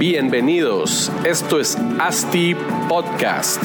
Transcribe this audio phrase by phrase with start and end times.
[0.00, 2.56] Bienvenidos, esto es ASTI
[2.88, 3.62] Podcast.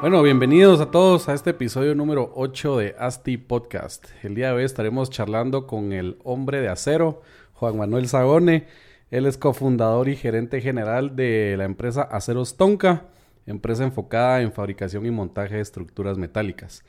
[0.00, 4.06] Bueno, bienvenidos a todos a este episodio número 8 de ASTI Podcast.
[4.24, 8.89] El día de hoy estaremos charlando con el hombre de acero, Juan Manuel Sagone.
[9.10, 13.06] Él es cofundador y gerente general de la empresa Aceros Tonka,
[13.46, 16.84] empresa enfocada en fabricación y montaje de estructuras metálicas.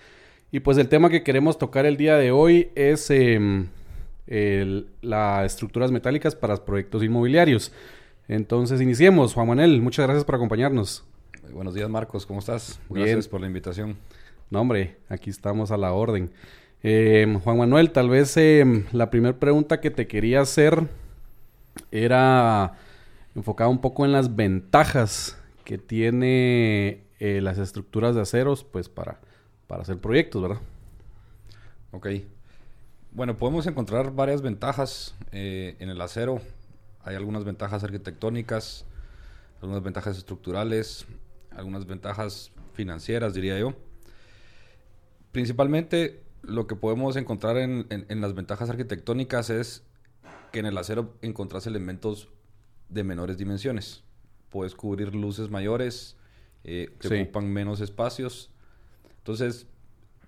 [0.52, 3.68] Y pues el tema que queremos tocar el día de hoy es em,
[5.02, 7.72] las estructuras metálicas para proyectos inmobiliarios.
[8.28, 9.34] Entonces iniciemos.
[9.34, 11.04] Juan Manuel, muchas gracias por acompañarnos.
[11.52, 12.26] Buenos días, Marcos.
[12.26, 12.80] ¿Cómo estás?
[12.90, 13.98] Gracias por la invitación.
[14.50, 16.32] No, hombre, aquí estamos a la orden.
[16.84, 20.88] Em, Juan Manuel, tal vez em, la primera pregunta que te quería hacer
[21.92, 22.74] era
[23.36, 29.20] enfocada un poco en las ventajas que tiene eh, las estructuras de aceros, pues para,
[29.68, 30.60] para hacer proyectos, ¿verdad?
[31.92, 32.08] Ok.
[33.12, 36.42] Bueno, podemos encontrar varias ventajas eh, en el acero.
[37.04, 38.86] Hay algunas ventajas arquitectónicas,
[39.62, 41.06] algunas ventajas estructurales,
[41.52, 43.74] algunas ventajas financieras, diría yo.
[45.32, 47.86] Principalmente lo que podemos encontrar en,
[48.22, 49.84] las ventajas arquitectónicas es
[50.52, 52.30] que en el acero encontrás elementos
[52.90, 54.04] de menores dimensiones.
[54.50, 56.18] Puedes cubrir luces mayores,
[56.64, 58.52] eh, que ocupan menos espacios.
[59.18, 59.68] Entonces,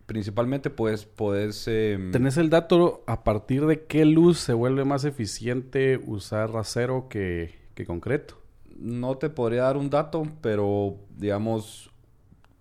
[0.06, 1.68] principalmente pues puedes...
[1.68, 7.08] Em, ¿Tenés el dato a partir de qué luz se vuelve más eficiente usar acero
[7.10, 8.44] que, que concreto?
[8.78, 11.90] no te podría dar un dato, pero digamos,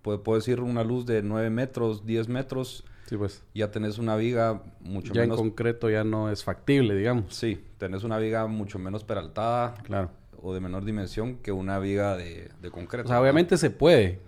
[0.02, 2.84] puede, puedes ir una luz de 9 metros, 10 metros.
[3.12, 3.44] Sí, pues.
[3.52, 5.14] Ya tenés una viga mucho menos.
[5.14, 7.34] Ya en concreto ya no es factible, digamos.
[7.34, 9.74] Sí, tenés una viga mucho menos peraltada.
[9.82, 10.10] Claro.
[10.40, 13.04] O de menor dimensión que una viga de, concreto.
[13.04, 14.20] O sea, obviamente se puede,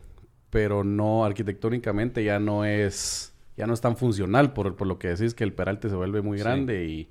[0.51, 3.33] pero no arquitectónicamente ya no es.
[3.57, 6.21] Ya no es tan funcional por, por lo que decís que el peralte se vuelve
[6.21, 7.09] muy grande y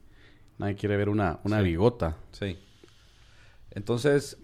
[0.59, 2.17] nadie quiere ver una, una bigota.
[2.33, 2.59] Sí.
[3.71, 4.37] Entonces,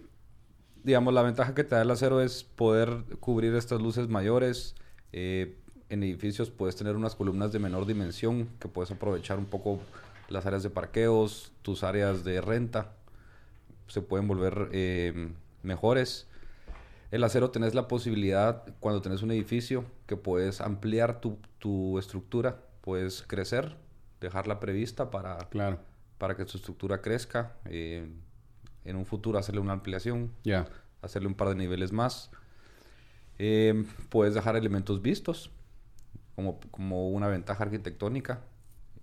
[0.84, 4.74] digamos, la ventaja que te da el acero es poder cubrir estas luces mayores.
[5.12, 5.59] Eh,
[5.90, 9.80] en edificios puedes tener unas columnas de menor dimensión que puedes aprovechar un poco
[10.30, 12.94] las áreas de parqueos, tus áreas de renta.
[13.88, 15.32] Se pueden volver eh,
[15.64, 16.28] mejores.
[17.12, 22.62] El acero tenés la posibilidad, cuando tenés un edificio, que puedes ampliar tu, tu estructura,
[22.82, 23.76] puedes crecer,
[24.22, 25.80] dejarla prevista para, claro.
[26.20, 27.56] para que tu estructura crezca.
[27.66, 28.08] Eh,
[28.86, 30.32] en un futuro hacerle una ampliación,
[31.02, 32.30] hacerle un par de niveles más.
[33.40, 35.52] Eh, puedes dejar elementos vistos
[36.40, 38.40] como, como una ventaja arquitectónica.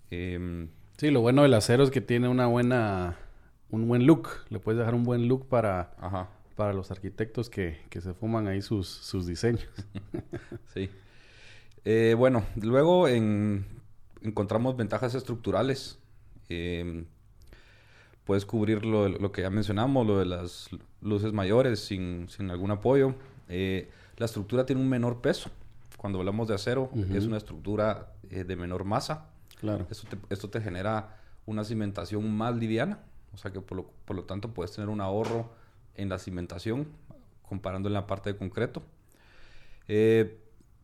[0.09, 0.67] Eh,
[0.97, 3.15] sí, lo bueno del acero es que tiene una buena,
[3.69, 4.29] un buen look.
[4.49, 5.91] Le puedes dejar un buen look para,
[6.55, 9.67] para los arquitectos que, que, se fuman ahí sus, sus diseños.
[10.73, 10.89] sí.
[11.85, 13.65] Eh, bueno, luego en,
[14.23, 15.99] encontramos ventajas estructurales.
[16.49, 17.05] Eh,
[18.23, 20.69] puedes cubrir lo, lo, que ya mencionamos, lo de las
[21.01, 23.13] luces mayores sin, sin algún apoyo.
[23.47, 25.51] Eh, la estructura tiene un menor peso.
[25.97, 29.31] Cuando hablamos de acero, es una estructura eh, de menor masa.
[29.59, 29.87] Claro.
[29.89, 32.99] Esto te, esto te genera una cimentación más liviana.
[33.33, 35.51] O sea que por lo, por lo tanto puedes tener un ahorro
[35.95, 36.87] en la cimentación
[37.41, 38.83] comparando en la parte de concreto.
[39.87, 40.39] Eh,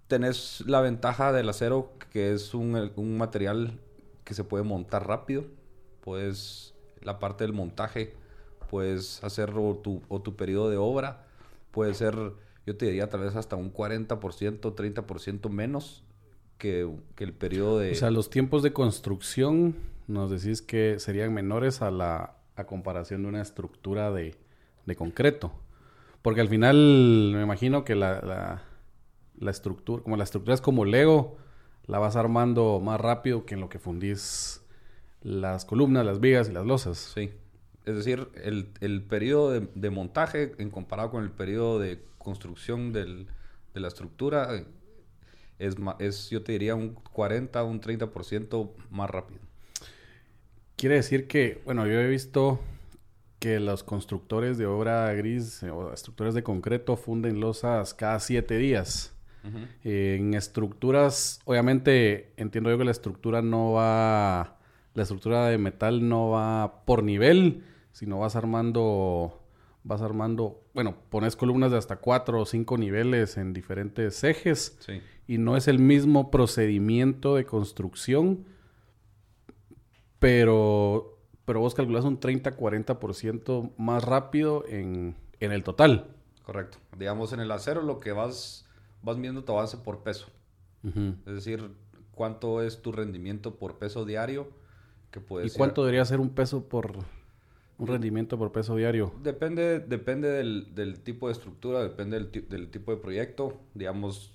[0.07, 3.80] tenés la ventaja del acero que es un, un material
[4.24, 5.45] que se puede montar rápido.
[6.01, 6.74] Puedes
[7.06, 8.13] la parte del montaje,
[8.69, 11.25] puedes hacer o tu, o tu periodo de obra,
[11.72, 12.16] puede ser,
[12.66, 16.03] yo te diría tal vez hasta un 40%, 30% menos
[16.57, 17.91] que, que, el periodo de...
[17.91, 19.75] O sea, los tiempos de construcción
[20.07, 24.35] nos decís que serían menores a la a comparación de una estructura de,
[24.85, 25.51] de concreto.
[26.22, 28.63] Porque al final me imagino que la, la,
[29.38, 31.38] la, estructura, como la estructura es como Lego,
[31.85, 34.62] la vas armando más rápido que en lo que fundís
[35.22, 36.98] las columnas, las vigas y las losas.
[36.98, 37.31] Sí.
[37.85, 43.27] Es decir, el, el periodo de, montaje en comparado con el periodo de construcción del,
[43.74, 44.65] de la estructura eh,
[45.59, 49.41] es, es, yo te diría, un 40, un 30% más rápido.
[50.77, 52.59] Quiere decir que, bueno, yo he visto
[53.39, 59.13] que los constructores de obra gris o estructuras de concreto funden losas cada siete días.
[59.83, 64.57] en estructuras, obviamente entiendo yo que la estructura no va
[64.94, 67.63] la estructura de metal no va por nivel,
[67.94, 69.40] sino vas armando,
[69.86, 74.78] vas armando, bueno, pones columnas de hasta cuatro o cinco niveles en diferentes ejes
[75.25, 78.45] y no es el mismo procedimiento de construcción,
[80.19, 86.07] pero, pero vos calculas un 30-40% más rápido en, en el total.
[86.44, 86.78] Correcto.
[86.98, 88.66] Digamos, en el acero lo que vas,
[89.01, 90.28] vas viendo tu avance por peso.
[91.25, 91.72] Es decir,
[92.12, 94.50] cuánto es tu rendimiento por peso diario.
[95.12, 96.98] Que puede ¿Y ser- cuánto debería ser un peso por...
[97.83, 99.13] un rendimiento por peso diario?
[99.21, 103.59] Depende, depende del, del tipo de estructura, depende del, del tipo de proyecto.
[103.74, 104.33] Digamos,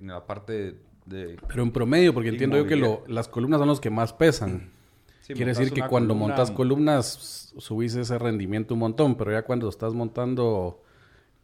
[0.00, 1.36] en la parte de...
[1.48, 4.70] Pero en promedio, porque entiendo yo que lo- las columnas son los que más pesan.
[5.22, 9.42] Sí, Quiere decir que cuando columna- montas columnas subís ese rendimiento un montón, pero ya
[9.42, 10.82] cuando estás montando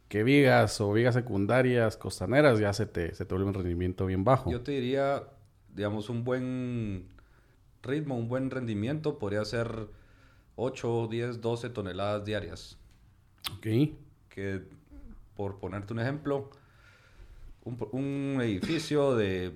[0.07, 4.23] que vigas o vigas secundarias, costaneras, ya se te, se te vuelve un rendimiento bien
[4.23, 4.51] bajo.
[4.51, 5.23] Yo te diría,
[5.75, 7.07] digamos, un buen
[7.81, 9.87] ritmo, un buen rendimiento podría ser
[10.55, 12.77] 8, 10, 12 toneladas diarias.
[13.57, 13.67] Ok.
[14.29, 14.63] Que,
[15.35, 16.49] por ponerte un ejemplo,
[17.63, 19.53] un, un edificio de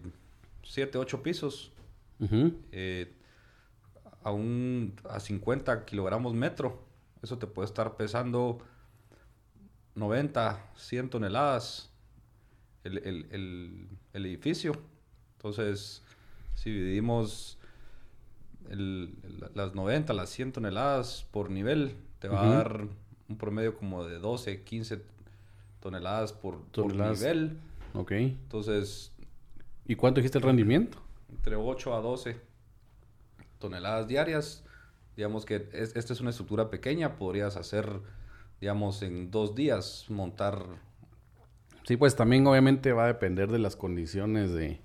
[0.63, 1.71] 7, 8 pisos
[2.19, 2.53] Ujú.
[2.71, 3.13] eh,
[4.23, 6.83] a, un, a 50 kilogramos metro,
[7.21, 8.59] eso te puede estar pesando
[9.95, 11.89] 90, 100 toneladas
[12.83, 14.73] el, el- el- el edificio.
[15.37, 16.03] Entonces,
[16.55, 17.56] si dividimos
[18.69, 22.87] el- el- las 90, las 100 toneladas por nivel, te va a dar
[23.29, 25.01] un promedio como de 12, 15
[25.79, 27.19] toneladas por, por Toneladas.
[27.19, 27.57] nivel.
[27.93, 28.11] Ok.
[28.11, 29.11] Entonces,
[29.85, 30.97] ¿Y cuánto dijiste el rendimiento?
[31.29, 32.37] entre 8 a 12
[33.59, 34.63] toneladas diarias.
[35.15, 37.89] Digamos que es- esta es una estructura pequeña, podrías hacer,
[38.61, 40.63] digamos, en dos días montar.
[41.83, 44.79] Sí, pues también obviamente va a depender de las condiciones de,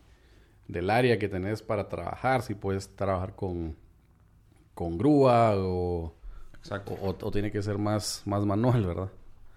[0.68, 2.42] del área que tenés para trabajar.
[2.42, 3.76] Si puedes trabajar con,
[4.74, 6.14] con grúa o,
[6.58, 6.94] Exacto.
[7.00, 9.10] o, o tiene que ser más, más manual, ¿verdad?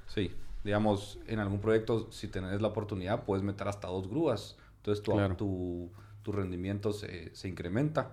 [0.07, 0.31] Sí,
[0.63, 4.57] digamos, en algún proyecto, si tenés la oportunidad, puedes meter hasta dos grúas.
[4.77, 5.35] Entonces tu, Claro.
[5.35, 5.89] tu,
[6.23, 8.11] tu rendimiento se, se incrementa.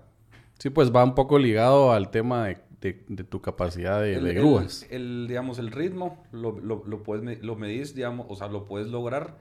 [0.58, 4.24] Sí, pues va un poco ligado al tema de, de- de tu capacidad de, El-
[4.24, 4.86] de el- grúas.
[4.90, 8.64] El, digamos, el ritmo lo, lo, lo puedes, me- lo medís, digamos, o sea, lo
[8.64, 9.36] puedes lograr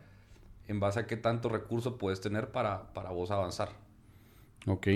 [0.68, 3.70] en base a qué tanto recurso puedes tener para, para vos avanzar.
[4.68, 4.88] Ok.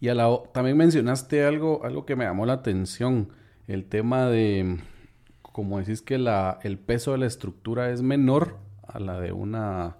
[0.00, 3.30] Y a la, también mencionaste algo, algo que me llamó la atención,
[3.66, 4.78] el tema de,
[5.42, 9.98] como decís que la, el peso de la estructura es menor a la de una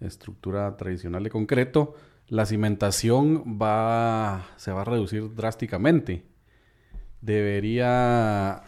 [0.00, 1.94] estructura tradicional de concreto,
[2.28, 6.24] la cimentación va, se va a reducir drásticamente.
[7.20, 8.62] Debería,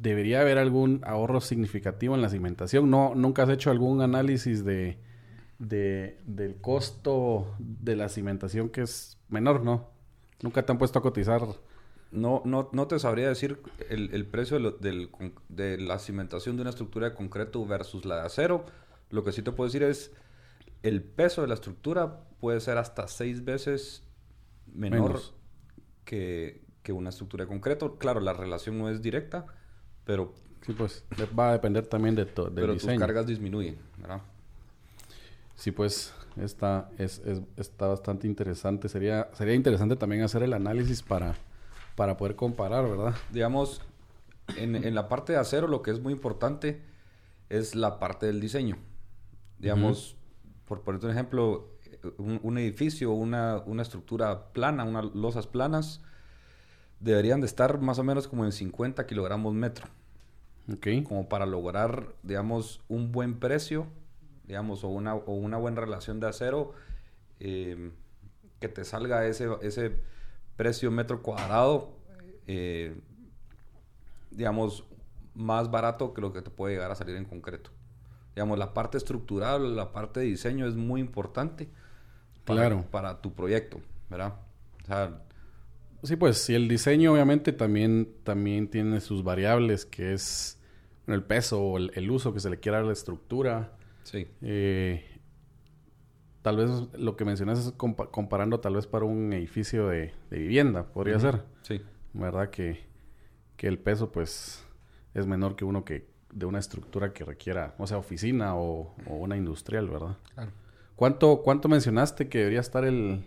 [0.00, 2.90] debería haber algún ahorro significativo en la cimentación.
[2.90, 4.98] No, ¿Nunca has hecho algún análisis de,
[5.58, 9.90] de- del costo de la cimentación que es menor, no?
[10.42, 11.42] Nunca te han puesto a cotizar.
[12.10, 13.58] No, no, no te sabría decir
[13.88, 17.64] el, el precio de, lo- del con- de la cimentación de una estructura de concreto
[17.66, 18.64] versus la de acero.
[19.10, 20.12] Lo que sí te puedo decir es
[20.82, 24.02] el peso de la estructura puede ser hasta seis veces
[24.74, 25.34] menor Menos.
[26.04, 27.96] que, que una estructura de concreto.
[27.98, 29.46] Claro, la relación no es directa,
[30.04, 30.32] pero,
[30.64, 31.04] Sí, pues
[31.38, 33.00] va a depender también de to- del pero tus diseño.
[33.00, 34.20] cargas disminuyen, ¿verdad?
[35.56, 38.88] Sí, pues está, es, es- está bastante interesante.
[38.88, 41.34] Sería, sería interesante también hacer el análisis para,
[41.96, 43.14] para poder comparar, ¿verdad?
[43.32, 43.80] Digamos,
[44.56, 46.80] en, en la parte de acero lo que es muy importante
[47.48, 48.76] es la parte del diseño.
[49.58, 50.16] Digamos,
[50.66, 51.68] por ponerte un ejemplo,
[52.18, 56.00] un, un edificio, una, una estructura plana, unas losas planas,
[57.02, 59.86] deberían de estar más o menos como en 50 kilogramos metro,
[60.72, 60.86] Ok.
[61.04, 63.86] como para lograr, digamos, un buen precio,
[64.46, 66.72] digamos, o una, o una buena relación de acero,
[67.40, 67.90] eh,
[68.60, 69.96] que te salga ese, ese
[70.56, 71.90] precio metro cuadrado,
[72.46, 72.94] eh,
[74.30, 74.84] digamos,
[75.34, 77.70] más barato que lo que te puede llegar a salir en concreto.
[78.34, 81.68] Digamos, la parte estructural, la parte de diseño es muy importante
[82.44, 82.84] para, Claro.
[82.90, 84.34] para tu proyecto, ¿verdad?
[84.82, 85.22] O sea,
[86.02, 90.58] Sí, pues sí, el diseño obviamente también, también tiene sus variables, que es
[91.06, 93.72] bueno, el peso o el, el uso que se le quiera dar a la estructura.
[94.04, 95.04] sí, Eh,
[96.42, 100.38] tal vez lo que mencionas es compa- comparando tal vez para un edificio de, de
[100.38, 101.42] vivienda, podría ser.
[101.62, 101.80] sí,
[102.12, 102.50] ¿Verdad?
[102.50, 102.80] Que,
[103.56, 104.64] que el peso pues
[105.14, 109.16] es menor que uno que de una estructura que requiera, o sea, oficina o, o
[109.16, 110.16] una industrial, ¿verdad?
[110.34, 110.50] claro.
[110.96, 113.24] ¿Cuánto, ¿Cuánto mencionaste que debería estar el...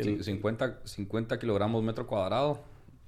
[0.00, 2.60] el- Cin- 50, 50 kilogramos metro cuadrado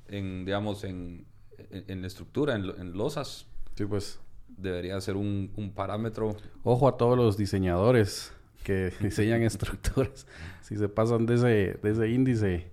[0.08, 1.26] en, digamos, en,
[1.70, 4.18] en, estructura, en, lo- en losas, Sí, pues
[4.48, 6.36] debería ser un, un parámetro.
[6.64, 8.32] Ojo a todos los diseñadores
[8.64, 10.26] que diseñan estructuras.
[10.62, 12.70] Si se pasan de ese, de ese índice,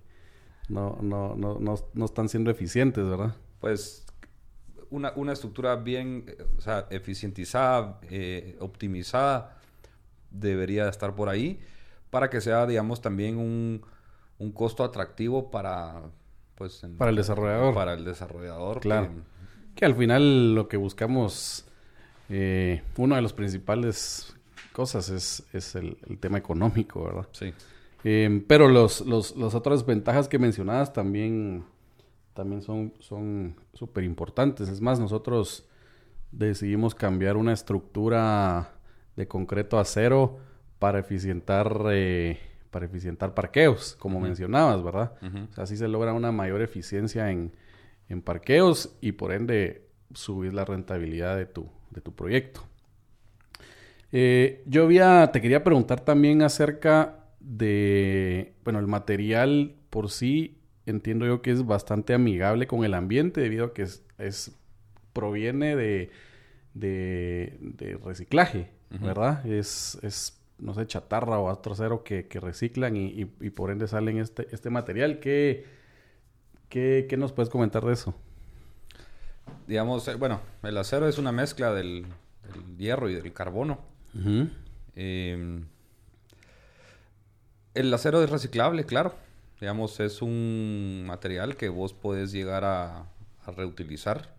[0.68, 3.34] no, no, no, no, no están siendo eficientes, ¿verdad?
[3.60, 4.04] pues
[4.90, 6.24] una, una estructura bien,
[6.56, 9.58] o sea, eficientizada, eh, optimizada,
[10.30, 11.60] debería estar por ahí
[12.10, 13.82] para que sea, digamos, también un,
[14.38, 16.02] un costo atractivo para,
[16.54, 17.74] pues, en- Para el desarrollador.
[17.74, 18.80] Para el desarrollador.
[18.80, 19.10] Claro.
[19.74, 21.64] Que al final lo que buscamos,
[22.28, 24.34] eh, una de las principales
[24.72, 27.28] cosas es, el, tema económico, ¿verdad?
[27.32, 27.52] Sí.
[28.04, 31.64] Eh, pero los, los, las otras ventajas que mencionabas también,
[32.34, 34.68] también son súper importantes.
[34.68, 35.68] Es más, nosotros
[36.30, 38.72] decidimos cambiar una estructura
[39.16, 40.38] de concreto a acero
[40.78, 42.38] para eficientar, eh,
[42.70, 45.12] para eficientar parqueos, como mencionabas, ¿verdad?
[45.22, 47.52] O sea, así se logra una mayor eficiencia en,
[48.08, 52.62] en parqueos y por ende subir la rentabilidad de tu, de tu proyecto.
[54.12, 61.26] Eh, yo había, te quería preguntar también acerca de, bueno, el material por sí, entiendo
[61.26, 64.58] yo que es bastante amigable con el ambiente debido a que es,
[65.12, 66.10] proviene de,
[66.74, 69.44] de, reciclaje, ¿verdad?
[69.46, 74.48] Es, es, no sé, chatarra o acero que, que reciclan y, por ende salen este,
[74.52, 75.20] este material.
[75.20, 75.66] ¿Qué,
[76.68, 78.14] qué, qué nos puedes comentar de eso?
[79.66, 82.06] digamos, eh, bueno, el acero es una mezcla del,
[82.76, 83.78] hierro y del carbono.
[84.96, 85.66] Em,
[87.74, 89.14] el acero es reciclable, claro.
[89.60, 93.06] Digamos, es un material que vos podés llegar a,
[93.56, 94.34] reutilizar.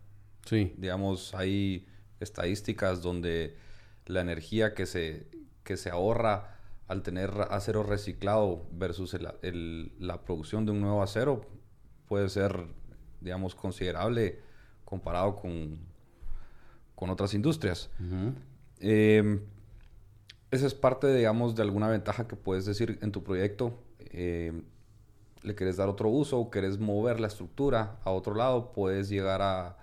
[0.46, 0.74] Sí.
[0.78, 1.88] Digamos, hay
[2.20, 3.58] estadísticas donde
[4.06, 5.26] la energía que se,
[5.70, 6.58] que se ahorra
[6.88, 9.16] al tener acero reciclado versus
[10.00, 11.46] la producción de un nuevo acero
[12.08, 12.66] puede ser,
[13.22, 14.40] digamos, considerable
[14.84, 15.78] comparado con,
[16.96, 17.92] con otras industrias.
[18.80, 19.42] Em,
[20.50, 23.80] esa es parte, digamos, de alguna ventaja que puedes decir en tu proyecto.
[24.10, 24.64] Em,
[25.44, 29.78] le quieres dar otro uso, quieres mover la estructura a otro lado, puedes llegar a,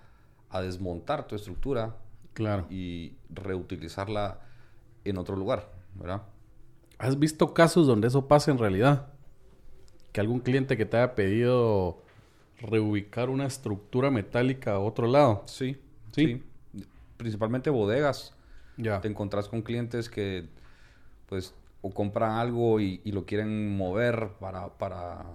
[0.49, 1.95] a desmontar tu estructura
[2.33, 2.67] claro.
[2.69, 4.41] y reutilizarla
[5.09, 6.23] en otro lugar, ¿verdad?
[6.97, 9.07] ¿Has visto casos donde eso pasa en realidad?
[10.11, 12.01] Que algún cliente que te haya pedido
[12.59, 15.43] reubicar una estructura metálica a otro lado.
[15.45, 15.77] Sí,
[16.11, 16.43] sí.
[17.17, 18.33] Principalmente bodegas.
[18.77, 19.01] Ya.
[19.01, 20.47] Te encontrás con clientes que,
[21.27, 25.25] pues, o compran algo y, lo quieren mover para, para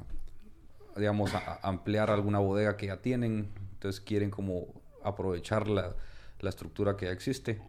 [0.96, 3.50] digamos, ampliar alguna bodega que ya tienen.
[3.74, 4.66] Entonces quieren como
[5.02, 5.94] aprovechar la,
[6.40, 7.60] la estructura que ya existe.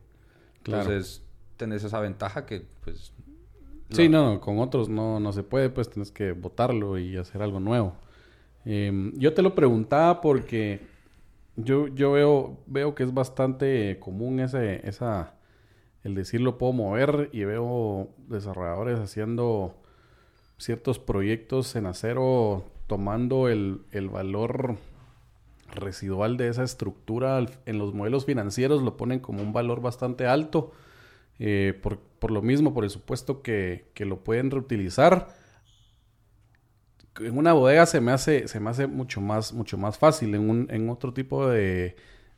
[0.58, 1.24] Entonces,
[1.58, 3.14] tenés esa ventaja que, pues...
[3.90, 7.60] Sí, no, con otros no, no se puede, pues tienes que botarlo y hacer algo
[7.60, 7.94] nuevo.
[8.66, 10.82] Em, yo te lo preguntaba porque
[11.56, 15.36] yo, yo veo, veo que es bastante común ese, esa,
[16.04, 19.76] el decir lo puedo mover y veo desarrolladores haciendo
[20.58, 23.82] ciertos proyectos en acero tomando el,
[24.12, 24.78] valor
[25.74, 30.72] residual de esa estructura en los modelos financieros lo ponen como un valor bastante alto
[31.40, 35.28] eh, por, por, lo mismo, por el supuesto que, que lo pueden reutilizar
[37.20, 40.34] en una bodega se me hace, se me hace mucho más, mucho más fácil.
[40.36, 41.96] En, un, en otro tipo de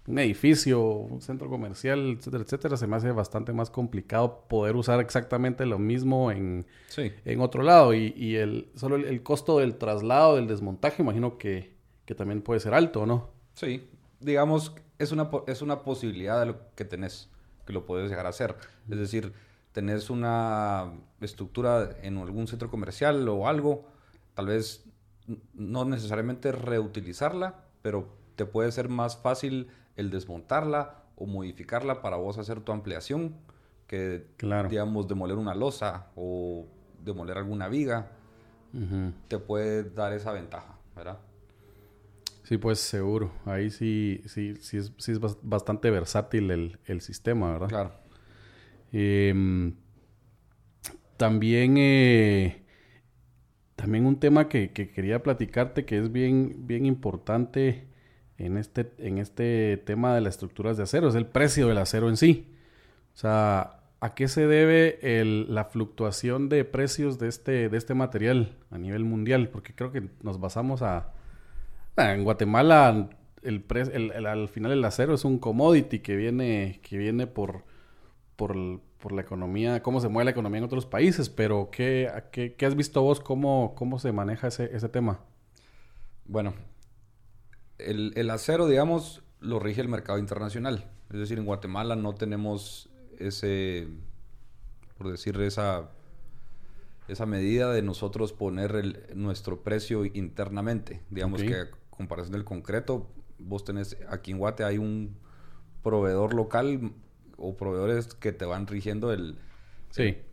[0.08, 5.00] un edificio, un centro comercial, etcétera, etcétera, se me hace bastante más complicado poder usar
[5.00, 7.94] exactamente lo mismo en, en otro lado.
[7.94, 11.76] Y, y el, solo el, costo del traslado, del desmontaje, imagino que,
[12.06, 13.32] que también puede ser alto, ¿no?
[13.54, 13.88] Sí,
[14.20, 17.30] digamos, es una, es una posibilidad de lo que tenés,
[17.66, 18.56] que lo puedes llegar a hacer.
[18.90, 19.34] Es decir,
[19.72, 23.86] tenés una estructura en algún centro comercial o algo
[24.34, 24.86] tal vez
[25.54, 32.38] no necesariamente reutilizarla, pero te puede ser más fácil el desmontarla o modificarla para vos
[32.38, 33.36] hacer tu ampliación
[33.88, 34.28] que,
[34.70, 36.66] digamos, demoler una losa o
[37.04, 38.12] demoler alguna viga.
[39.30, 41.18] Te puede dar esa ventaja, ¿verdad?
[42.46, 43.32] Sí, pues seguro.
[43.46, 47.68] Ahí sí, sí, sí es, sí es bastante versátil el, sistema, ¿verdad?
[47.68, 47.92] Claro.
[48.92, 49.76] Em,
[51.18, 52.66] también eh,
[53.76, 57.88] también un tema que, quería platicarte que es bien, bien importante
[58.38, 62.10] en este, en este tema de las estructuras de acero, es el precio del acero
[62.10, 62.54] en sí.
[63.14, 68.58] O sea, ¿a qué se debe la fluctuación de precios de este, de este material
[68.72, 69.50] a nivel mundial?
[69.50, 71.14] Porque creo que nos basamos a...
[71.98, 73.10] en Guatemala
[73.46, 77.64] el, el, al final el acero es un commodity que viene, que viene por,
[78.36, 78.56] por,
[78.98, 82.76] por la economía, cómo se mueve la economía en otros países, pero ¿qué, qué, has
[82.76, 83.20] visto vos?
[83.20, 85.20] ¿Cómo, cómo se maneja ese, ese tema?
[86.26, 86.56] Bueno,
[87.78, 90.90] el, el, acero, digamos, lo rige el mercado internacional.
[91.12, 93.88] Es decir, en Guatemala no tenemos ese,
[94.98, 95.92] por decir, esa,
[97.08, 101.04] esa medida de nosotros poner el, nuestro precio internamente.
[101.12, 105.18] Digamos que comparación del concreto, vos tenés, aquí en Guate hay un
[105.84, 106.94] proveedor local
[107.38, 109.38] o proveedores que te van rigiendo el,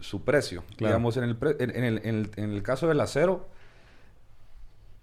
[0.01, 0.65] su precio.
[0.79, 3.49] Digamos, en el, en, el, en, el, caso del acero,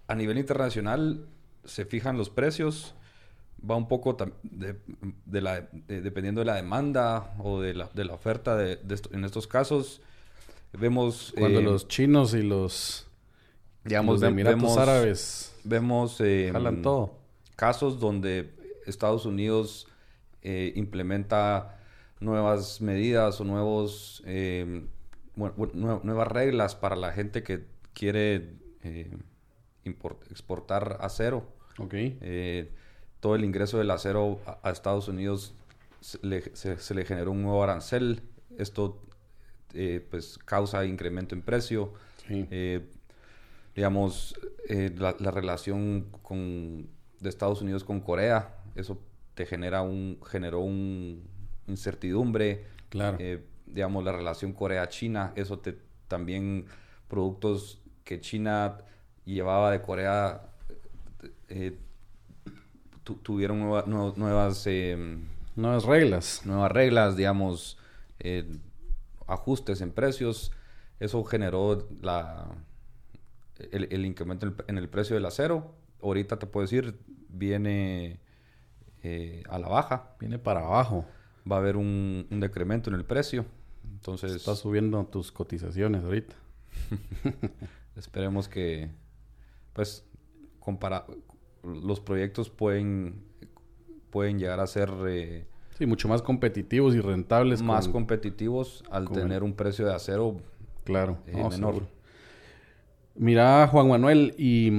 [0.07, 1.25] a nivel internacional
[1.65, 2.95] se fijan los precios
[3.69, 8.55] va un poco de, la, dependiendo de la demanda o de la, de la oferta
[8.55, 8.79] de,
[9.11, 10.01] en estos casos.
[10.73, 11.33] Vemos...
[11.37, 13.08] Cuando eh, los chinos y los,
[13.89, 17.15] digamos, los Emiratos Árabes vemos eh, jalan todo.
[17.55, 18.51] casos donde
[18.85, 19.87] Estados Unidos
[20.41, 21.77] eh, implementa
[22.19, 24.23] nuevas medidas o nuevos
[25.35, 28.53] nuevas reglas para la gente que quiere
[30.29, 31.43] exportar acero.
[31.77, 32.17] Okay
[33.19, 35.53] todo el ingreso del acero a, Estados Unidos
[36.01, 38.21] se le, generó un nuevo arancel.
[38.57, 39.01] Esto
[39.73, 41.93] eh, pues causa incremento en precio.
[42.29, 42.87] Eh,
[43.75, 48.99] digamos, eh, la, relación con, de Estados Unidos con Corea, eso
[49.33, 51.23] te genera un, generó un
[51.67, 52.65] incertidumbre.
[52.89, 53.19] Claro.
[53.67, 56.65] digamos, la relación Corea-China, eso te también
[57.07, 58.79] productos que China
[59.25, 60.49] llevaba de Corea
[63.15, 64.67] tuvieron nuevas...
[64.67, 66.41] Em, nuevas reglas.
[66.45, 67.77] Nuevas reglas, digamos,
[68.19, 68.45] eh,
[69.27, 70.51] ajustes en precios.
[70.99, 72.47] Eso generó la,
[73.71, 75.73] el, incremento en el, precio del acero.
[76.01, 76.97] Ahorita te puedo decir,
[77.27, 78.19] viene
[79.03, 80.15] eh, a la baja.
[80.19, 81.05] Viene para abajo.
[81.49, 83.45] Va a haber un, decremento en el precio.
[83.83, 84.33] Entonces...
[84.33, 86.35] Está subiendo tus cotizaciones ahorita.
[87.95, 88.89] Esperemos que,
[89.73, 90.05] pues,
[90.59, 91.05] compara
[91.63, 93.23] los proyectos pueden,
[94.09, 94.89] pueden llegar a ser...
[95.07, 95.45] Eh,
[95.77, 97.61] sí, mucho más competitivos y rentables.
[97.61, 100.37] Más competitivos al tener un precio de acero
[100.85, 101.98] claro, eh, menor.
[103.19, 104.71] Mira, Juan Manuel, y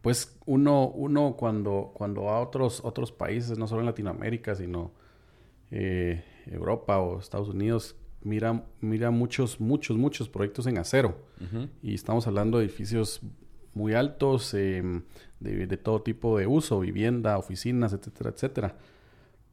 [0.00, 4.90] pues uno, uno cuando, cuando va a otros, otros países, no solo en Latinoamérica, sino
[5.70, 11.18] eh, Europa o Estados Unidos, mira, mira muchos, muchos, muchos proyectos en acero.
[11.82, 13.20] Y estamos hablando de edificios
[13.74, 15.02] muy altos, em,
[15.38, 18.76] de, todo tipo de uso, vivienda, oficinas, etcétera, etcétera.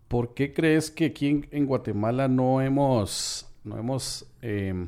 [0.07, 4.87] ¿Por qué crees que aquí en, Guatemala no hemos, no hemos, em,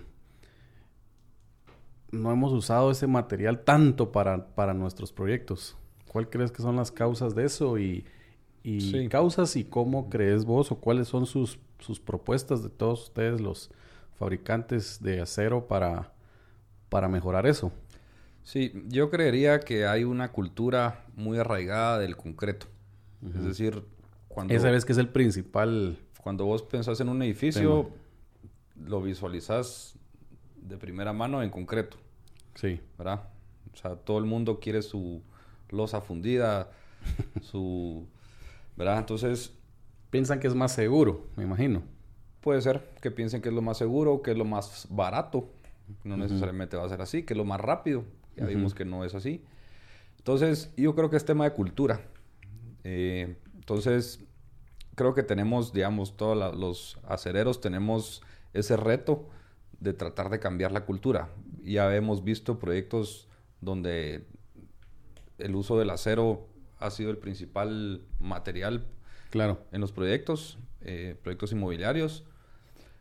[2.12, 5.78] no hemos usado ese material tanto para, para nuestros proyectos?
[6.08, 7.78] ¿Cuál crees que son las causas de eso?
[7.78, 8.06] Y,
[8.64, 13.42] y causas y cómo crees vos o cuáles son sus, sus propuestas de todos ustedes,
[13.42, 13.70] los
[14.18, 16.12] fabricantes de acero, para,
[16.90, 17.72] para mejorar eso.
[18.44, 22.68] Sí, yo creería que hay una cultura muy arraigada del concreto.
[23.36, 23.84] Es decir,
[24.28, 24.54] cuando...
[24.54, 26.00] Esa vez que es el principal...
[26.24, 27.92] Cuando vos pensás en un edificio,
[28.76, 29.96] lo visualizás
[30.62, 31.98] de primera mano en concreto.
[32.56, 32.80] Sí.
[32.98, 33.24] ¿Verdad?
[33.74, 35.22] O sea, todo el mundo quiere su
[35.70, 36.72] losa fundida,
[37.42, 38.08] su...
[38.76, 39.00] ¿Verdad?
[39.00, 39.54] Entonces...
[40.10, 41.84] Piensan que es más seguro, me imagino.
[42.42, 45.50] Puede ser que piensen que es lo más seguro, que es lo más barato.
[46.04, 48.06] No necesariamente va a ser así, que es lo más rápido.
[48.36, 49.44] Ya vimos que no es así.
[50.18, 52.02] Entonces, yo creo que es tema de cultura.
[52.84, 54.24] Eh, entonces,
[54.96, 59.30] creo que tenemos, digamos, todos los acereros tenemos ese reto
[59.80, 61.30] de tratar de cambiar la cultura.
[61.64, 63.28] Ya hemos visto proyectos
[63.62, 64.26] donde
[65.38, 66.48] el uso del acero
[66.80, 68.86] ha sido el principal material
[69.30, 69.60] claro.
[69.72, 72.26] en los proyectos, eh, proyectos inmobiliarios.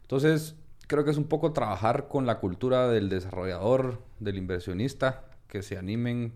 [0.03, 5.63] Entonces, creo que es un poco trabajar con la cultura del desarrollador, del inversionista, que
[5.63, 6.33] se animen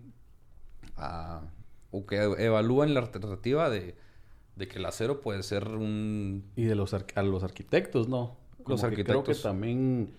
[0.95, 1.41] a,
[1.91, 3.95] o que evalúen la alternativa de,
[4.57, 6.45] que el acero puede ser un...
[6.55, 8.37] Y de los, a los arquitectos, ¿no?
[8.65, 9.23] los arquitectos.
[9.23, 10.13] creo que también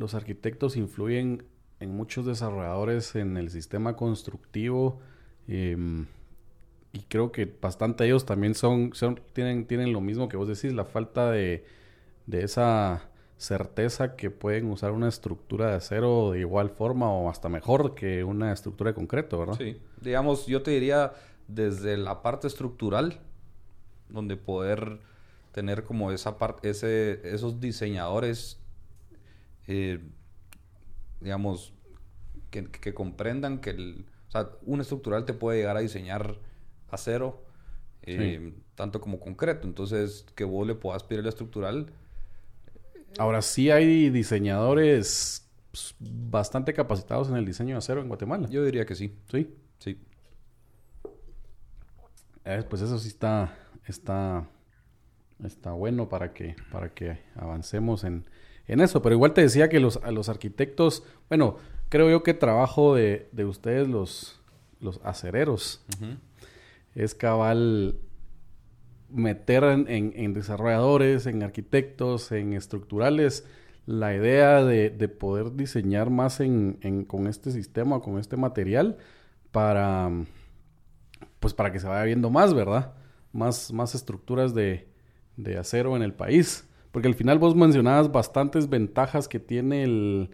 [0.00, 1.44] los arquitectos influyen
[1.78, 4.98] en muchos desarrolladores en el sistema constructivo.
[5.46, 6.06] Em,
[6.94, 8.92] y creo que bastante ellos también son,
[9.34, 11.66] tienen, tienen lo mismo que vos decís, la falta de,
[12.26, 17.50] de esa certeza que pueden usar una estructura de acero de igual forma o hasta
[17.50, 19.56] mejor que una estructura de concreto, ¿verdad?
[19.58, 21.12] Sí, digamos, yo te diría
[21.46, 23.20] desde la parte estructural,
[24.08, 25.00] donde poder
[25.52, 28.60] tener como esa parte, esos diseñadores,
[29.70, 30.00] eh,
[31.20, 31.72] digamos,
[32.50, 36.36] que, comprendan que el, o sea, un estructural te puede llegar a diseñar
[36.90, 37.44] acero,
[38.02, 39.68] eh, tanto como concreto.
[39.68, 41.92] Entonces, que vos le puedas pedir el estructural
[43.18, 48.48] Ahora sí hay diseñadores pues, bastante capacitados en el diseño de acero en Guatemala.
[48.48, 49.16] Yo diría que sí.
[49.30, 49.54] Sí.
[49.78, 49.98] Sí.
[52.44, 53.56] Eh, pues eso sí está,
[53.86, 54.48] está,
[55.44, 58.24] está bueno para que, para que avancemos en,
[58.78, 59.02] eso.
[59.02, 61.56] Pero igual te decía que los, a los arquitectos, bueno,
[61.88, 64.40] creo yo que trabajo de, de ustedes los,
[64.80, 65.82] los acereros
[66.94, 67.98] es cabal
[69.08, 73.46] meter en, desarrolladores, en arquitectos, en estructurales,
[73.86, 78.98] la idea de, poder diseñar más en, con este sistema, con este material,
[79.50, 80.10] para,
[81.40, 82.94] pues para que se vaya viendo más, ¿verdad?
[83.32, 84.88] Más, más estructuras de,
[85.36, 86.68] de acero en el país.
[86.92, 90.30] Porque al final vos mencionabas bastantes ventajas que tiene el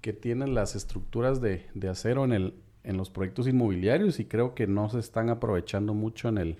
[0.00, 4.54] que tienen las estructuras de, de acero en el en los proyectos inmobiliarios y creo
[4.54, 6.58] que no se están aprovechando mucho en el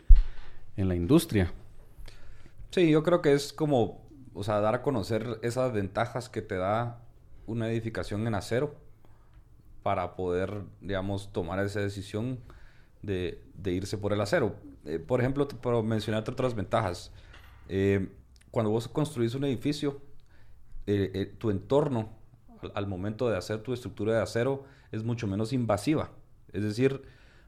[0.77, 1.53] en la industria.
[2.71, 6.57] Sí, yo creo que es como, o sea, dar a conocer esas ventajas que te
[6.57, 7.01] da
[7.47, 8.77] una edificación en acero
[9.83, 12.39] para poder, digamos, tomar esa decisión
[13.03, 14.55] de, de irse por el acero.
[14.85, 17.11] Eh, por ejemplo, para mencionarte otras ventajas,
[17.69, 18.09] eh,
[18.51, 20.01] cuando vos construís un edificio,
[20.87, 22.11] eh, tu entorno
[22.75, 26.11] al, momento de hacer tu estructura de acero es mucho menos invasiva.
[26.53, 27.03] Es decir,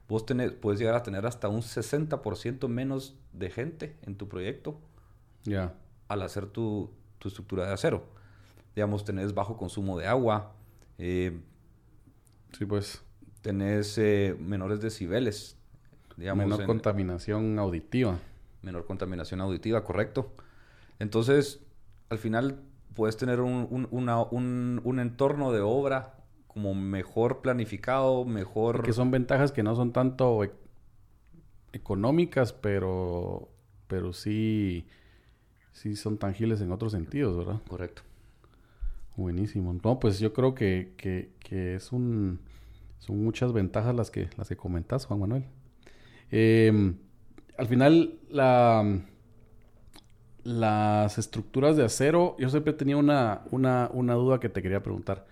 [0.07, 4.79] vos tenés, puedes llegar a tener hasta un 60% menos de gente en tu proyecto
[5.43, 5.73] ya
[6.11, 8.03] al hacer tu, tu, estructura de acero.
[8.75, 10.53] Digamos, tenés bajo consumo de agua.
[10.97, 13.01] sí, pues.
[13.41, 13.97] Tenés
[14.37, 15.57] menores decibeles.
[16.17, 18.19] Digamos, Menor contaminación auditiva.
[18.61, 20.33] Menor contaminación auditiva, correcto.
[21.01, 21.59] Entonces,
[22.09, 22.61] al final
[22.93, 26.13] puedes tener un, un, entorno de obra
[26.45, 28.83] como mejor planificado, mejor...
[28.83, 30.51] Que son ventajas que no son tanto e,
[31.73, 33.49] económicas, pero,
[33.87, 34.85] pero sí,
[35.71, 37.59] sí son tangibles en otros sentidos, ¿verdad?
[37.67, 38.03] Correcto.
[39.17, 39.73] Buenísimo.
[39.83, 42.41] No, pues yo creo que, que, que es un...
[42.99, 45.45] Son muchas ventajas las que, las que comentas, Juan Manuel.
[46.29, 46.95] Em,
[47.57, 49.01] al final, la
[50.43, 55.25] las estructuras de acero, yo siempre tenía una, una, una, duda que te quería preguntar.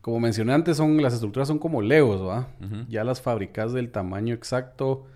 [0.00, 2.48] Como mencioné antes, son, las estructuras son como legos, ¿va?
[2.88, 5.06] Ya las fabricas del tamaño exacto,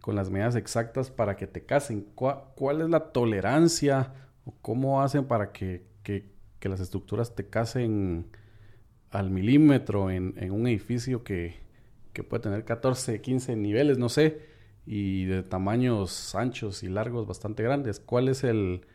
[0.00, 2.06] con las medidas exactas para que te casen.
[2.14, 4.12] ¿Cuál, es la tolerancia
[4.44, 8.26] o cómo hacen para que, que, que las estructuras te casen
[9.10, 11.56] al milímetro en, en un edificio que,
[12.12, 14.40] que puede tener 14, 15 niveles, no sé?
[14.90, 18.00] Y de tamaños anchos y largos bastante grandes.
[18.00, 18.86] ¿Cuál es el,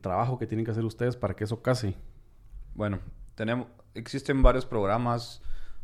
[0.00, 1.94] trabajo que tienen que hacer ustedes para que eso case?
[2.74, 3.00] Bueno,
[3.34, 5.42] tenemos, existen varios programas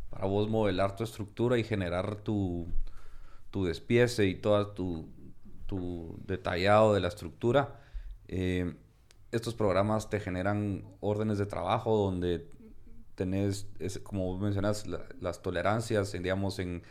[0.08, 2.66] para vos modelar tu estructura y generar tu,
[3.50, 5.10] tu despiece y todo tu,
[5.66, 7.78] tu detallado de la estructura.
[8.26, 8.74] Eh,
[9.32, 12.48] estos programas te generan órdenes de trabajo donde
[13.16, 13.68] tenés,
[14.02, 16.82] como mencionas, las tolerancias, digamos, en,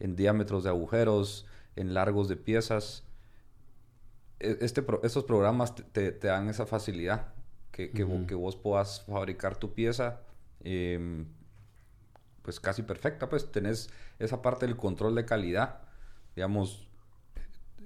[0.00, 1.46] en diámetros de agujeros,
[1.78, 3.04] en largos de piezas.
[4.40, 7.32] E, este, estos programas te, dan esa facilidad
[7.70, 10.20] que, que, vos puedas fabricar tu pieza
[10.64, 11.26] em,
[12.42, 15.82] pues casi perfecta, pues tenés esa parte del control de calidad.
[16.34, 16.88] Digamos,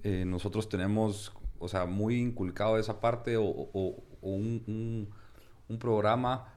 [0.02, 3.70] eh, nosotros tenemos, o sea, muy inculcado esa parte o,
[4.22, 5.12] un,
[5.78, 6.52] programa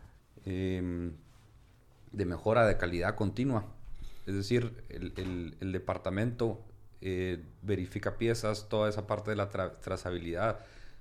[0.45, 1.13] em,
[2.12, 3.65] de mejora de calidad continua.
[4.26, 6.63] Es decir, el, el departamento
[7.01, 10.60] eh, verifica piezas, toda esa parte de la trazabilidad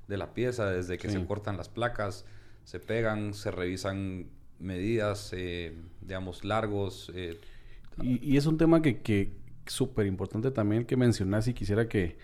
[0.08, 2.24] de la pieza, desde que se cortan las placas,
[2.64, 4.26] se pegan, se revisan
[4.58, 7.10] medidas, eh, digamos, largos.
[7.14, 7.38] Eh,
[8.02, 9.32] y, es un tema que, que
[9.66, 12.18] súper importante también que mencionas y quisiera que,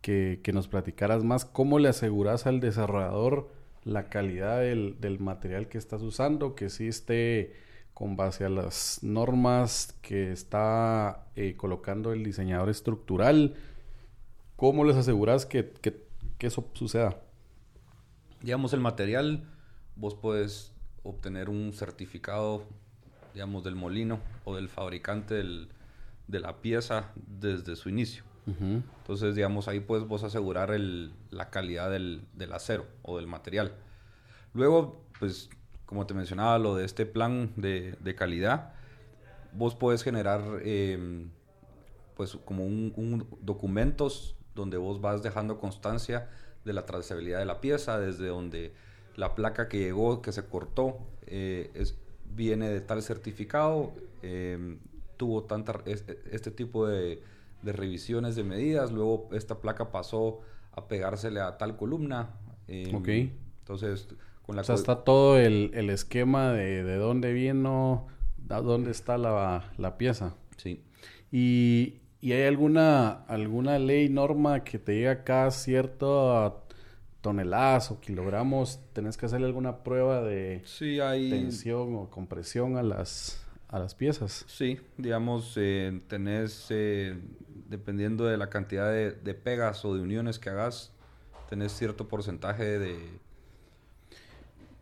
[0.00, 1.44] que, nos platicaras más.
[1.44, 3.50] ¿Cómo le aseguras al desarrollador
[3.84, 6.54] la calidad del, del material que estás usando?
[6.54, 7.54] Que sí esté
[7.94, 13.54] con base a las normas que está eh, colocando el diseñador estructural.
[14.56, 15.72] ¿Cómo les aseguras que,
[16.40, 17.20] eso suceda?
[18.40, 19.44] Digamos, el material,
[19.94, 20.72] vos puedes
[21.04, 22.64] obtener un certificado,
[23.34, 28.24] digamos, del molino o del fabricante de la pieza desde su inicio.
[28.44, 30.70] Entonces, digamos, ahí puedes vos asegurar
[31.30, 33.72] la calidad del, del acero o del material.
[34.52, 35.48] Luego, pues
[35.92, 38.72] como te mencionaba, lo de este plan de, calidad,
[39.52, 41.28] vos puedes generar em,
[42.16, 46.30] pues como un, documentos donde vos vas dejando constancia
[46.64, 48.72] de la trazabilidad de la pieza, desde donde
[49.16, 51.98] la placa que llegó, que se cortó, eh, es,
[52.34, 54.78] viene de tal certificado, em,
[55.18, 57.22] tuvo tanta, este tipo de,
[57.62, 60.40] revisiones de medidas, luego esta placa pasó
[60.72, 62.30] a pegársele a tal columna.
[62.66, 63.08] Em, ok.
[63.58, 64.08] Entonces,
[64.46, 68.08] o sea, está todo el, esquema de, de dónde vino,
[68.60, 70.34] dónde está la, pieza.
[70.56, 70.82] Sí.
[71.30, 76.64] Y, hay alguna, alguna ley, norma que te diga cada cierto
[77.20, 83.78] toneladas o kilogramos, tenés que hacerle alguna prueba de tensión o compresión a las, a
[83.78, 84.44] las piezas.
[84.48, 87.16] Sí, digamos, eh, tenés, eh,
[87.68, 90.92] dependiendo de la cantidad de, de, pegas o de uniones que hagas,
[91.48, 92.98] tenés cierto porcentaje de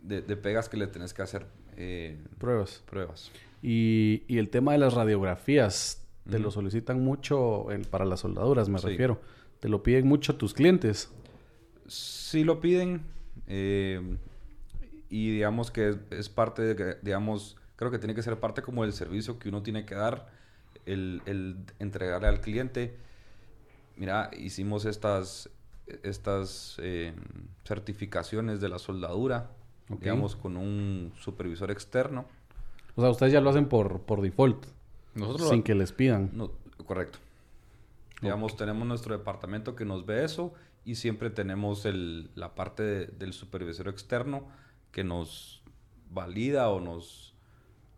[0.03, 2.83] de, pegas que le tenés que hacer eh, pruebas.
[2.89, 3.31] pruebas.
[3.63, 8.69] Y, y, el tema de las radiografías, te lo solicitan mucho en- para las soldaduras,
[8.69, 8.89] me Sí.
[8.89, 9.21] refiero.
[9.61, 11.11] Te lo piden mucho tus clientes.
[11.87, 13.03] sí lo piden
[13.49, 14.17] eh,
[15.09, 18.63] y digamos que es, es parte de que, digamos, creo que tiene que ser parte
[18.63, 20.29] como del servicio que uno tiene que dar,
[20.87, 22.95] el, el entregarle al cliente.
[23.97, 25.51] Mira, hicimos estas,
[26.05, 27.13] estas eh,
[27.65, 29.51] certificaciones de la soldadura,
[29.90, 30.00] Ok.
[30.00, 32.26] digamos, con un supervisor externo.
[32.96, 34.64] O sea, ustedes ya lo hacen por, por default,
[35.14, 36.31] Nosotros sin lo- que les pidan.
[36.33, 36.50] No,
[36.87, 37.18] correcto.
[38.22, 40.53] Digamos, tenemos nuestro departamento que nos ve eso
[40.85, 44.46] y siempre tenemos el, la parte de- del supervisor externo
[44.92, 45.62] que nos
[46.11, 47.33] valida o nos,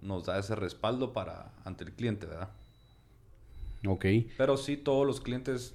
[0.00, 2.50] nos da ese respaldo para ante el cliente, ¿verdad?
[3.87, 4.05] Ok.
[4.37, 5.74] Pero sí todos los clientes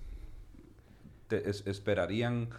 [1.27, 2.49] te es- esperarían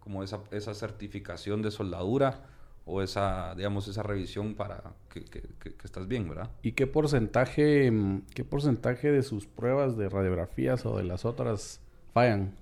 [0.00, 2.44] como esa, esa certificación de soldadura
[2.88, 6.50] o esa, digamos, esa revisión para que, que- que- que estás bien, ¿verdad?
[6.62, 11.80] ¿Y qué porcentaje, mm, qué porcentaje de sus pruebas de radiografías o de las otras
[12.14, 12.54] fallan?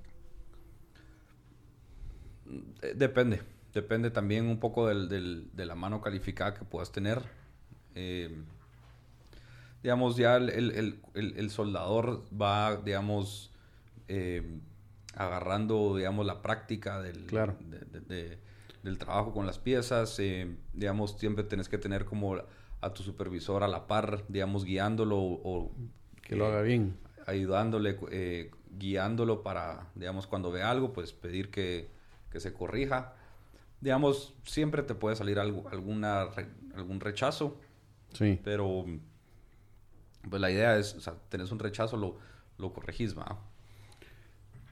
[2.82, 3.42] Eh, Depende.
[3.72, 7.20] Depende también un poco del, del- de la mano calificada que puedas tener.
[7.96, 8.34] Eh,
[9.82, 13.50] digamos, ya el, el- el- el- el soldador va, digamos,
[14.08, 14.60] eh,
[15.16, 17.56] agarrando, digamos, la práctica del, Claro.
[17.60, 18.38] de- de- de-
[18.84, 20.16] del trabajo con las piezas.
[20.20, 22.36] eh, digamos, siempre tenés que tener como
[22.80, 25.72] a tu supervisor a la par, digamos, guiándolo o
[26.22, 26.96] Que lo eh, haga bien.
[27.26, 31.88] ayudándole, eh, guiándolo para, digamos, cuando ve algo, pues pedir que,
[32.30, 33.14] que se corrija.
[33.80, 37.56] Digamos, siempre te puede salir algo, alguna, re- algún rechazo,
[38.12, 38.38] Sí.
[38.44, 38.84] pero
[40.28, 42.16] pues la idea es, o sea, tenés un rechazo, lo,
[42.58, 43.38] lo corregís, ¿va?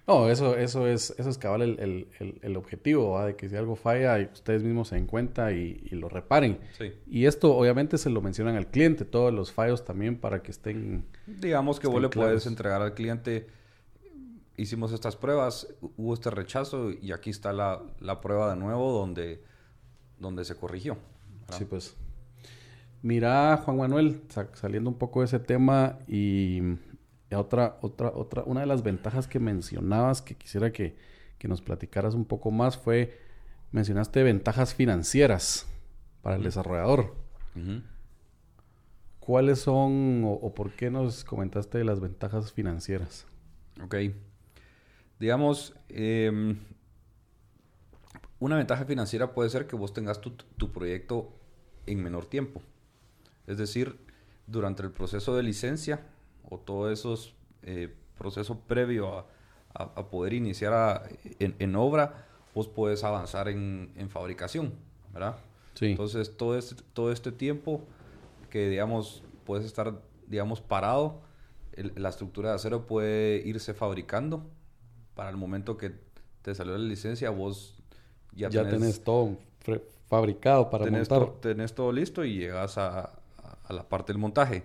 [0.07, 3.27] No, eso, eso es, eso es cabal el, el, el, el objetivo, ¿va?
[3.27, 6.59] de que si algo falla, ustedes mismos se den cuenta y, y lo reparen.
[6.77, 6.93] Sí.
[7.07, 11.05] Y esto obviamente se lo mencionan al cliente, todos los fallos también para que estén...
[11.27, 13.47] Digamos que vos le puedes entregar al cliente,
[14.57, 18.93] hicimos estas pruebas, hu- hubo este rechazo y aquí está la, la prueba de nuevo
[18.93, 19.41] donde,
[20.19, 20.99] donde se corrigió.
[21.43, 21.59] ¿verdad?
[21.59, 21.97] Sí, pues.
[23.03, 26.61] Mira, Juan Manuel, sa- saliendo un poco de ese tema y,
[27.41, 30.97] otra, otra, otra, una de las ventajas que mencionabas que quisiera que,
[31.39, 33.19] que nos platicaras un poco más fue,
[33.71, 35.67] mencionaste ventajas financieras
[36.23, 37.15] para el desarrollador.
[39.21, 43.27] ¿Cuáles son o, o por qué nos comentaste de las ventajas financieras?
[43.83, 43.97] Ok.
[45.21, 46.59] Digamos, em,
[48.41, 51.33] una ventaja financiera puede ser que vos tengas tu, tu proyecto
[51.87, 52.61] en menor tiempo.
[53.47, 53.99] Es decir,
[54.47, 56.07] durante el proceso de licencia
[56.53, 59.27] o todo esos eh, proceso previo a,
[59.75, 61.03] a- a poder iniciar a-
[61.39, 64.75] en, en obra, vos puedes avanzar en, en fabricación,
[65.13, 65.37] ¿verdad?
[65.75, 65.87] Sí.
[65.87, 67.81] Entonces, todo este, todo este tiempo
[68.51, 69.95] que, digamos, puedes estar,
[70.27, 71.21] digamos, parado,
[71.73, 74.45] el- la estructura de acero puede irse fabricando.
[75.15, 75.93] Para el momento que
[76.43, 77.77] te salió la licencia, vos
[78.35, 79.37] ya, ya tenés, tenés todo
[80.09, 81.29] fabricado para tenés montar.
[81.29, 83.13] to- tenés todo listo y llegas a, a-
[83.65, 84.65] a la parte del montaje.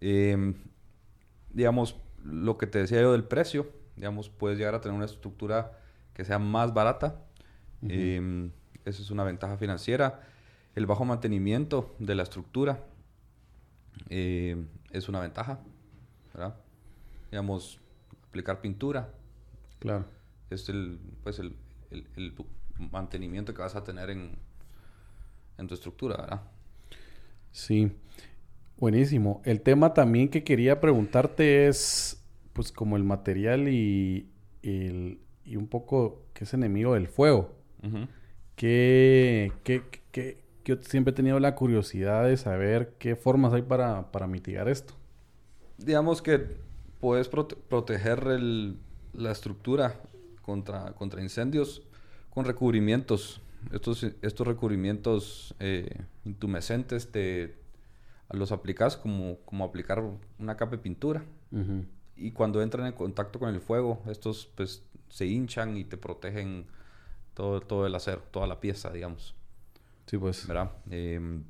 [0.00, 0.54] Em,
[1.52, 5.78] digamos, lo que te decía yo del precio, digamos, puedes llegar a tener una estructura
[6.14, 7.22] que sea más barata.
[7.82, 8.50] Em,
[8.84, 10.20] eso es una ventaja financiera.
[10.74, 12.84] El bajo mantenimiento de la estructura
[14.08, 15.60] em, es una ventaja,
[16.34, 16.54] ¿verdad?
[17.30, 17.80] Digamos,
[18.28, 19.12] aplicar pintura
[19.78, 20.04] Claro.
[20.50, 21.56] es el, pues el,
[21.90, 22.34] el- el
[22.90, 24.36] mantenimiento que vas a tener en,
[25.58, 26.42] en tu estructura, ¿verdad?
[27.52, 27.92] Sí,
[28.80, 29.40] buenísimo.
[29.44, 34.28] El tema también que quería preguntarte es, pues como el material y,
[34.62, 37.54] y el- y un poco que es enemigo del fuego.
[38.56, 43.62] Que, que, que- que yo siempre he tenido la curiosidad de saber qué formas hay
[43.62, 44.94] para, para mitigar esto.
[45.78, 46.56] Digamos que
[47.00, 48.76] puedes prote- proteger el-
[49.14, 50.00] la estructura
[50.42, 51.82] contra, contra incendios
[52.28, 53.40] con recubrimientos.
[53.72, 57.54] Estos, estos recubrimientos eh, intumescentes te
[58.30, 60.02] los aplicas como, como aplicar
[60.38, 61.24] una capa de pintura.
[62.16, 66.66] Y cuando entran en contacto con el fuego, estos pues se hinchan y te protegen
[67.34, 69.34] todo, todo el acero, toda la pieza, digamos.
[70.06, 70.46] Sí, pues.
[70.46, 70.70] ¿verdad?
[70.90, 71.44] Em,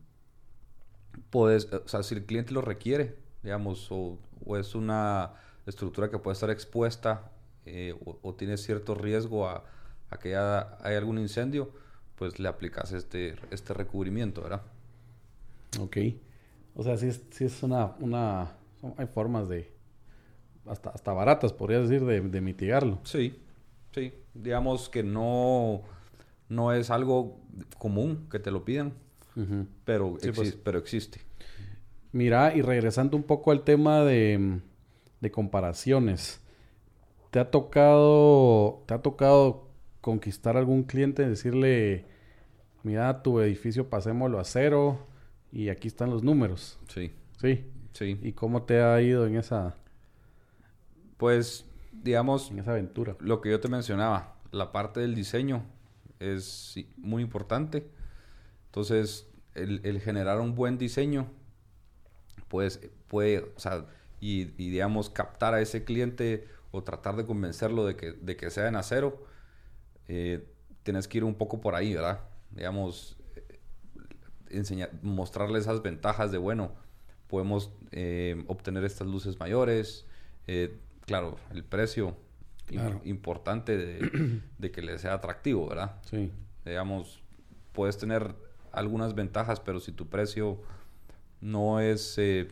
[1.30, 5.34] puedes, o sea, si el cliente lo requiere, digamos, o, o es una
[5.66, 7.30] estructura que puede estar expuesta
[7.66, 9.64] eh, o, o tiene cierto riesgo a,
[10.10, 11.70] a que haya, haya algún incendio,
[12.16, 14.62] pues le aplicas este, este recubrimiento, ¿verdad?
[15.80, 15.96] Ok.
[16.74, 18.52] O sea, sí es, sí es una, una...
[18.96, 19.72] hay formas de...
[20.66, 22.98] Hasta, hasta baratas, podría decir, de, de mitigarlo.
[23.04, 23.34] Sí,
[23.92, 24.12] sí.
[24.34, 25.82] Digamos que no,
[26.48, 27.40] no es algo
[27.78, 28.92] común que te lo pidan,
[29.84, 30.58] pero, Sí, exi- pues.
[30.62, 31.20] pero existe.
[32.12, 34.60] Mira, y regresando un poco al tema de,
[35.20, 36.40] de comparaciones.
[37.30, 39.68] ¿Te ha tocado, te ha tocado
[40.00, 42.04] conquistar algún cliente, decirle,
[42.82, 44.98] mira, tu edificio pasémoslo a cero
[45.52, 46.78] y aquí están los números?
[46.88, 47.12] Sí.
[47.40, 47.64] Sí.
[47.92, 48.18] Sí.
[48.22, 49.76] ¿Y cómo te ha ido en esa,
[51.16, 53.16] Pues, digamos, en esa aventura?
[53.20, 55.64] lo que yo te mencionaba, la parte del diseño
[56.18, 57.90] es muy importante.
[58.66, 61.28] Entonces, el, el generar un buen diseño,
[62.48, 63.86] pues, puede, o sea,
[64.20, 68.50] y, y, digamos, captar a ese cliente o tratar de convencerlo de que, de que
[68.50, 69.24] sea en acero,
[70.08, 70.46] eh,
[70.84, 72.20] tienes que ir un poco por ahí, ¿verdad?
[72.50, 73.18] Digamos,
[74.50, 76.72] enseñar, mostrarle esas ventajas de, bueno,
[77.26, 80.06] podemos eh, obtener estas luces mayores,
[80.46, 82.16] eh, claro, el precio
[82.66, 83.00] Claro.
[83.04, 85.96] importante de, de que le sea atractivo, ¿verdad?
[86.08, 86.30] Sí.
[86.64, 87.20] Digamos,
[87.72, 88.34] puedes tener
[88.72, 90.60] algunas ventajas, pero si tu precio
[91.40, 92.48] no es, eh,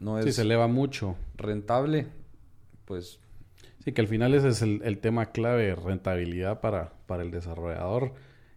[0.00, 1.16] no Sí, es se eleva mucho.
[1.36, 2.06] rentable,
[2.86, 3.20] pues
[3.84, 8.14] Sí, que al final ese es el, el tema clave, rentabilidad para, para el desarrollador.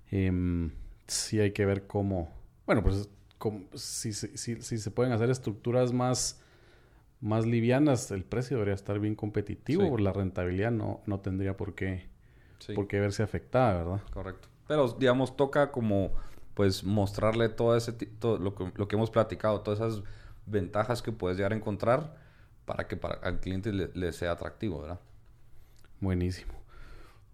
[0.09, 0.71] Em,
[1.07, 2.29] sí hay que ver cómo,
[2.65, 6.41] bueno, pues cómo- si, si, si- si se pueden hacer estructuras más,
[7.21, 10.03] más livianas, el precio debería estar bien competitivo, Sí.
[10.03, 12.07] la rentabilidad no, no tendría por qué,
[12.59, 14.01] sí, por qué verse afectada, ¿verdad?
[14.11, 14.47] correcto.
[14.67, 16.11] Pero digamos, toca como
[16.53, 20.03] pues mostrarle todo ese todo lo que, lo que hemos platicado, todas esas
[20.47, 22.17] ventajas que puedes llegar a encontrar
[22.65, 24.99] para que para al cliente le, le sea atractivo, ¿verdad?
[26.01, 26.53] Buenísimo.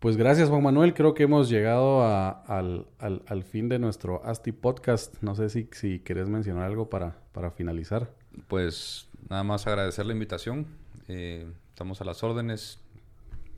[0.03, 4.21] Pues gracias Juan Manuel, creo que hemos llegado a- al, al- al fin de nuestro
[4.25, 5.15] ASTI podcast.
[5.21, 8.11] No sé si, si querés mencionar algo para, para finalizar.
[8.49, 10.67] Pues nada más agradecer la invitación.
[11.07, 12.81] eh, estamos a las órdenes.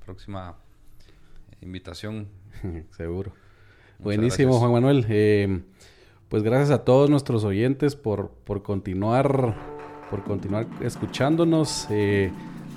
[0.06, 0.56] Próxima
[1.62, 2.28] invitación.
[2.92, 3.32] Seguro.
[3.32, 4.60] Muchas Buenísimo, gracias.
[4.60, 5.06] Juan Manuel.
[5.10, 5.62] Eh,
[6.30, 9.56] pues gracias a todos nuestros oyentes por, por continuar,
[10.12, 11.88] por continuar escuchándonos.
[11.90, 12.32] Eh,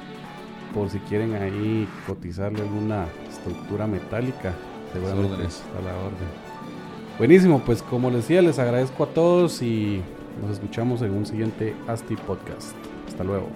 [0.73, 4.53] por si quieren ahí cotizarle alguna estructura metálica.
[4.93, 6.49] Seguramente a la orden.
[7.17, 10.01] Buenísimo, pues como les decía, les agradezco a todos y
[10.41, 12.75] nos escuchamos en un siguiente Asti Podcast.
[13.08, 13.49] Hasta luego.